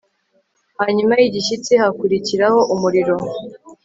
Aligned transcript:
Hanyuma 0.79 1.13
yigishyitsi 1.21 1.71
hakurikiraho 1.81 2.59
umuriro 2.73 3.15